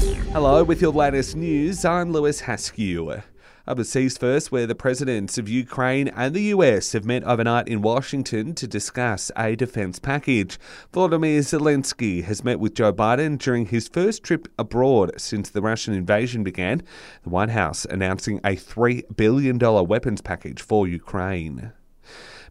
Hello, 0.00 0.64
with 0.64 0.80
your 0.80 0.92
latest 0.92 1.36
news, 1.36 1.84
I'm 1.84 2.10
Lewis 2.10 2.40
Haskew. 2.40 3.22
Overseas 3.68 4.16
first, 4.16 4.50
where 4.50 4.66
the 4.66 4.74
presidents 4.74 5.36
of 5.36 5.46
Ukraine 5.46 6.08
and 6.08 6.34
the 6.34 6.54
US 6.54 6.92
have 6.92 7.04
met 7.04 7.22
overnight 7.24 7.68
in 7.68 7.82
Washington 7.82 8.54
to 8.54 8.66
discuss 8.66 9.30
a 9.36 9.54
defense 9.56 9.98
package. 9.98 10.58
Volodymyr 10.94 11.40
Zelensky 11.40 12.24
has 12.24 12.42
met 12.42 12.58
with 12.58 12.72
Joe 12.74 12.94
Biden 12.94 13.36
during 13.36 13.66
his 13.66 13.88
first 13.88 14.24
trip 14.24 14.48
abroad 14.58 15.12
since 15.18 15.50
the 15.50 15.60
Russian 15.60 15.92
invasion 15.92 16.42
began, 16.44 16.82
the 17.22 17.28
White 17.28 17.50
House 17.50 17.84
announcing 17.84 18.38
a 18.38 18.56
$3 18.56 19.14
billion 19.18 19.58
weapons 19.86 20.22
package 20.22 20.62
for 20.62 20.88
Ukraine. 20.88 21.72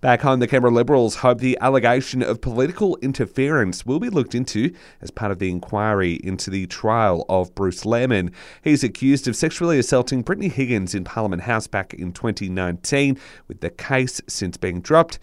Back 0.00 0.20
home, 0.20 0.38
the 0.38 0.46
Canberra 0.46 0.72
Liberals 0.72 1.16
hope 1.16 1.40
the 1.40 1.58
allegation 1.60 2.22
of 2.22 2.40
political 2.40 2.96
interference 3.02 3.84
will 3.84 3.98
be 3.98 4.08
looked 4.08 4.32
into 4.32 4.72
as 5.02 5.10
part 5.10 5.32
of 5.32 5.40
the 5.40 5.50
inquiry 5.50 6.20
into 6.22 6.50
the 6.50 6.68
trial 6.68 7.24
of 7.28 7.52
Bruce 7.56 7.82
Lehrmann. 7.82 8.32
He's 8.62 8.84
accused 8.84 9.26
of 9.26 9.34
sexually 9.34 9.76
assaulting 9.76 10.22
Brittany 10.22 10.50
Higgins 10.50 10.94
in 10.94 11.02
Parliament 11.02 11.42
House 11.42 11.66
back 11.66 11.94
in 11.94 12.12
2019, 12.12 13.18
with 13.48 13.60
the 13.60 13.70
case 13.70 14.20
since 14.28 14.56
being 14.56 14.80
dropped. 14.80 15.18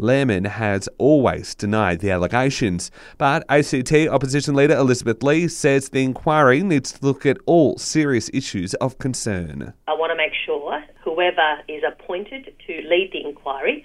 Lehrmann 0.00 0.48
has 0.48 0.88
always 0.98 1.54
denied 1.54 2.00
the 2.00 2.10
allegations, 2.10 2.90
but 3.18 3.44
ACT 3.48 3.92
opposition 4.10 4.56
leader 4.56 4.74
Elizabeth 4.74 5.22
Lee 5.22 5.46
says 5.46 5.90
the 5.90 6.02
inquiry 6.02 6.64
needs 6.64 6.90
to 6.90 7.06
look 7.06 7.24
at 7.24 7.38
all 7.46 7.78
serious 7.78 8.30
issues 8.34 8.74
of 8.74 8.98
concern. 8.98 9.74
I 9.86 9.94
want 9.94 10.10
to 10.10 10.16
make 10.16 10.32
sure 10.44 10.82
whoever 11.04 11.62
is 11.68 11.82
appointed 11.86 12.52
to 12.66 12.72
lead 12.88 13.10
the 13.12 13.24
inquiry 13.24 13.84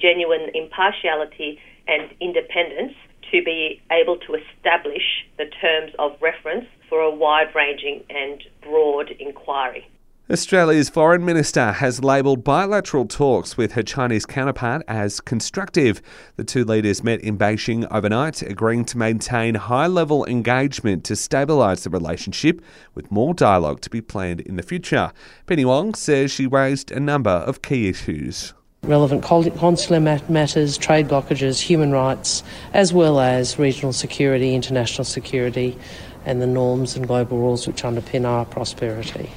genuine 0.00 0.50
impartiality 0.54 1.58
and 1.86 2.10
independence 2.20 2.94
to 3.30 3.42
be 3.44 3.80
able 3.90 4.16
to 4.16 4.34
establish 4.34 5.26
the 5.38 5.46
terms 5.60 5.92
of 5.98 6.12
reference 6.20 6.66
for 6.88 7.00
a 7.00 7.10
wide 7.10 7.54
ranging 7.54 8.02
and 8.10 8.42
broad 8.62 9.10
inquiry. 9.18 9.86
Australia's 10.30 10.88
Foreign 10.88 11.24
Minister 11.24 11.72
has 11.72 12.04
labelled 12.04 12.44
bilateral 12.44 13.04
talks 13.04 13.56
with 13.56 13.72
her 13.72 13.82
Chinese 13.82 14.24
counterpart 14.24 14.82
as 14.86 15.20
constructive. 15.20 16.00
The 16.36 16.44
two 16.44 16.64
leaders 16.64 17.02
met 17.02 17.20
in 17.20 17.36
Beijing 17.36 17.84
overnight, 17.90 18.40
agreeing 18.40 18.84
to 18.86 18.98
maintain 18.98 19.56
high 19.56 19.88
level 19.88 20.24
engagement 20.26 21.02
to 21.06 21.14
stabilise 21.14 21.82
the 21.82 21.90
relationship, 21.90 22.62
with 22.94 23.10
more 23.10 23.34
dialogue 23.34 23.80
to 23.80 23.90
be 23.90 24.00
planned 24.00 24.40
in 24.42 24.54
the 24.54 24.62
future. 24.62 25.12
Penny 25.46 25.64
Wong 25.64 25.94
says 25.94 26.30
she 26.30 26.46
raised 26.46 26.92
a 26.92 27.00
number 27.00 27.30
of 27.30 27.60
key 27.60 27.88
issues 27.88 28.54
relevant 28.82 29.22
consular 29.22 30.00
matters, 30.00 30.76
trade 30.76 31.08
blockages, 31.08 31.60
human 31.60 31.92
rights, 31.92 32.42
as 32.72 32.92
well 32.92 33.20
as 33.20 33.58
regional 33.58 33.92
security, 33.92 34.54
international 34.54 35.04
security, 35.04 35.78
and 36.24 36.42
the 36.42 36.46
norms 36.46 36.96
and 36.96 37.06
global 37.06 37.38
rules 37.38 37.66
which 37.66 37.82
underpin 37.82 38.26
our 38.26 38.44
prosperity. 38.44 39.30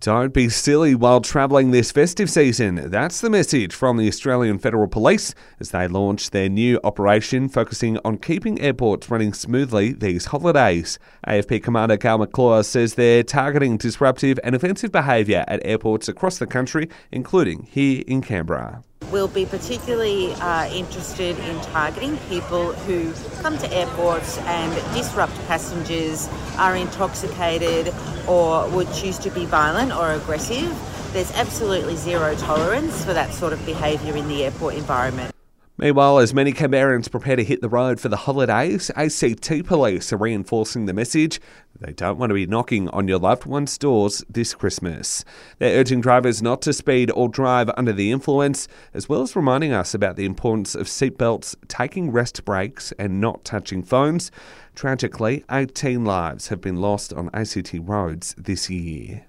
Don't 0.00 0.32
be 0.32 0.48
silly 0.48 0.94
while 0.94 1.20
travelling 1.20 1.72
this 1.72 1.92
festive 1.92 2.30
season. 2.30 2.90
That's 2.90 3.20
the 3.20 3.28
message 3.28 3.74
from 3.74 3.98
the 3.98 4.08
Australian 4.08 4.58
Federal 4.58 4.88
Police 4.88 5.34
as 5.60 5.72
they 5.72 5.86
launch 5.88 6.30
their 6.30 6.48
new 6.48 6.80
operation 6.82 7.50
focusing 7.50 7.98
on 8.02 8.16
keeping 8.16 8.58
airports 8.62 9.10
running 9.10 9.34
smoothly 9.34 9.92
these 9.92 10.24
holidays. 10.24 10.98
AFP 11.26 11.62
Commander 11.62 11.98
Cal 11.98 12.16
McClure 12.16 12.62
says 12.62 12.94
they're 12.94 13.22
targeting 13.22 13.76
disruptive 13.76 14.40
and 14.42 14.54
offensive 14.54 14.90
behaviour 14.90 15.44
at 15.46 15.60
airports 15.66 16.08
across 16.08 16.38
the 16.38 16.46
country, 16.46 16.88
including 17.12 17.64
here 17.70 18.02
in 18.06 18.22
Canberra. 18.22 18.82
We'll 19.10 19.28
be 19.28 19.44
particularly 19.44 20.32
uh, 20.34 20.68
interested 20.72 21.36
in 21.38 21.60
targeting 21.62 22.16
people 22.28 22.72
who 22.72 23.12
come 23.42 23.58
to 23.58 23.72
airports 23.72 24.38
and 24.38 24.72
disrupt 24.94 25.34
passengers, 25.48 26.28
are 26.56 26.76
intoxicated, 26.76 27.92
or 28.28 28.68
would 28.68 28.92
choose 28.92 29.18
to 29.18 29.30
be 29.30 29.46
violent 29.46 29.92
or 29.92 30.12
aggressive. 30.12 30.72
There's 31.12 31.32
absolutely 31.32 31.96
zero 31.96 32.36
tolerance 32.36 33.04
for 33.04 33.12
that 33.12 33.34
sort 33.34 33.52
of 33.52 33.64
behaviour 33.66 34.16
in 34.16 34.28
the 34.28 34.44
airport 34.44 34.74
environment. 34.74 35.34
Meanwhile, 35.80 36.18
as 36.18 36.34
many 36.34 36.52
Canberrans 36.52 37.10
prepare 37.10 37.36
to 37.36 37.42
hit 37.42 37.62
the 37.62 37.68
road 37.70 38.00
for 38.00 38.10
the 38.10 38.18
holidays, 38.18 38.90
ACT 38.96 39.64
police 39.64 40.12
are 40.12 40.18
reinforcing 40.18 40.84
the 40.84 40.92
message 40.92 41.40
they 41.80 41.94
don't 41.94 42.18
want 42.18 42.28
to 42.28 42.34
be 42.34 42.46
knocking 42.46 42.90
on 42.90 43.08
your 43.08 43.18
loved 43.18 43.46
one's 43.46 43.78
doors 43.78 44.22
this 44.28 44.52
Christmas. 44.52 45.24
They're 45.58 45.80
urging 45.80 46.02
drivers 46.02 46.42
not 46.42 46.60
to 46.62 46.74
speed 46.74 47.10
or 47.12 47.30
drive 47.30 47.70
under 47.78 47.94
the 47.94 48.12
influence, 48.12 48.68
as 48.92 49.08
well 49.08 49.22
as 49.22 49.34
reminding 49.34 49.72
us 49.72 49.94
about 49.94 50.16
the 50.16 50.26
importance 50.26 50.74
of 50.74 50.86
seatbelts, 50.86 51.56
taking 51.66 52.10
rest 52.10 52.44
breaks, 52.44 52.92
and 52.98 53.18
not 53.18 53.46
touching 53.46 53.82
phones. 53.82 54.30
Tragically, 54.74 55.46
18 55.50 56.04
lives 56.04 56.48
have 56.48 56.60
been 56.60 56.76
lost 56.76 57.14
on 57.14 57.30
ACT 57.32 57.74
roads 57.80 58.34
this 58.36 58.68
year. 58.68 59.24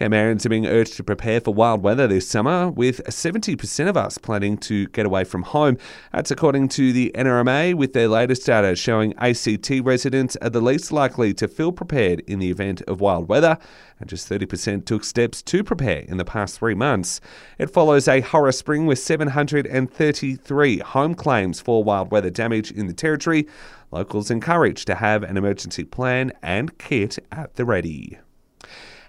Canberrans 0.00 0.46
are 0.46 0.48
being 0.48 0.66
urged 0.66 0.94
to 0.94 1.04
prepare 1.04 1.42
for 1.42 1.52
wild 1.52 1.82
weather 1.82 2.06
this 2.06 2.26
summer, 2.26 2.70
with 2.70 3.04
70% 3.04 3.86
of 3.86 3.98
us 3.98 4.16
planning 4.16 4.56
to 4.56 4.86
get 4.88 5.04
away 5.04 5.24
from 5.24 5.42
home. 5.42 5.76
That's 6.10 6.30
according 6.30 6.68
to 6.70 6.94
the 6.94 7.12
NRMA, 7.14 7.74
with 7.74 7.92
their 7.92 8.08
latest 8.08 8.46
data 8.46 8.74
showing 8.76 9.12
ACT 9.18 9.70
residents 9.82 10.36
are 10.40 10.48
the 10.48 10.62
least 10.62 10.90
likely 10.90 11.34
to 11.34 11.46
feel 11.46 11.70
prepared 11.70 12.20
in 12.20 12.38
the 12.38 12.50
event 12.50 12.80
of 12.88 13.02
wild 13.02 13.28
weather, 13.28 13.58
and 13.98 14.08
just 14.08 14.26
30% 14.26 14.86
took 14.86 15.04
steps 15.04 15.42
to 15.42 15.62
prepare 15.62 16.00
in 16.08 16.16
the 16.16 16.24
past 16.24 16.58
three 16.58 16.74
months. 16.74 17.20
It 17.58 17.68
follows 17.68 18.08
a 18.08 18.22
horror 18.22 18.52
spring 18.52 18.86
with 18.86 19.00
733 19.00 20.78
home 20.78 21.14
claims 21.14 21.60
for 21.60 21.84
wild 21.84 22.10
weather 22.10 22.30
damage 22.30 22.70
in 22.70 22.86
the 22.86 22.94
Territory. 22.94 23.46
Locals 23.90 24.30
encouraged 24.30 24.86
to 24.86 24.94
have 24.94 25.22
an 25.22 25.36
emergency 25.36 25.84
plan 25.84 26.32
and 26.42 26.78
kit 26.78 27.18
at 27.30 27.56
the 27.56 27.66
ready 27.66 28.18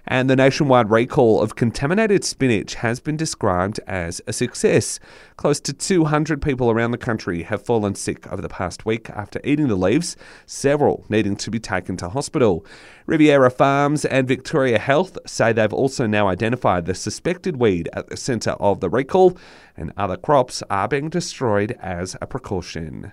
and 0.06 0.28
the 0.28 0.36
nationwide 0.36 0.90
recall 0.90 1.40
of 1.40 1.56
contaminated 1.56 2.24
spinach 2.24 2.74
has 2.74 3.00
been 3.00 3.16
described 3.16 3.78
as 3.86 4.20
a 4.26 4.32
success. 4.32 4.98
Close 5.36 5.60
to 5.60 5.72
200 5.72 6.42
people 6.42 6.70
around 6.70 6.90
the 6.90 6.98
country 6.98 7.42
have 7.44 7.64
fallen 7.64 7.94
sick 7.94 8.30
over 8.32 8.42
the 8.42 8.48
past 8.48 8.84
week 8.84 9.08
after 9.10 9.40
eating 9.44 9.68
the 9.68 9.76
leaves, 9.76 10.16
several 10.46 11.04
needing 11.08 11.36
to 11.36 11.50
be 11.50 11.60
taken 11.60 11.96
to 11.96 12.08
hospital. 12.08 12.66
Riviera 13.06 13.50
Farms 13.50 14.04
and 14.04 14.26
Victoria 14.26 14.78
Health 14.78 15.18
say 15.26 15.52
they've 15.52 15.72
also 15.72 16.06
now 16.06 16.28
identified 16.28 16.86
the 16.86 16.94
suspected 16.94 17.56
weed 17.56 17.88
at 17.92 18.08
the 18.08 18.16
centre 18.16 18.52
of 18.52 18.80
the 18.80 18.90
recall, 18.90 19.36
and 19.76 19.92
other 19.96 20.16
crops 20.16 20.62
are 20.68 20.88
being 20.88 21.08
destroyed 21.08 21.76
as 21.80 22.16
a 22.20 22.26
precaution. 22.26 23.12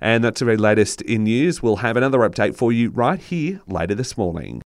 And 0.00 0.24
that's 0.24 0.38
the 0.40 0.46
very 0.46 0.56
latest 0.56 1.02
in 1.02 1.24
news. 1.24 1.62
We'll 1.62 1.76
have 1.76 1.96
another 1.96 2.20
update 2.20 2.56
for 2.56 2.72
you 2.72 2.90
right 2.90 3.20
here 3.20 3.60
later 3.66 3.94
this 3.94 4.16
morning. 4.16 4.58